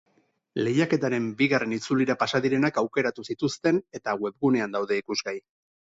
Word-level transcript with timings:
Lehiaketaren 0.67 1.27
bigarren 1.41 1.75
itzulira 1.77 2.17
pasa 2.23 2.41
direnak 2.45 2.79
aukeratu 2.85 3.27
zituzten 3.35 3.83
eta 4.01 4.17
webgunean 4.25 4.79
daude 4.79 4.99
ikusgai. 5.03 5.37